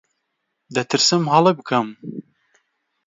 دەترسم 0.75 1.23
هەڵە 1.33 1.51
بکەم. 1.57 1.87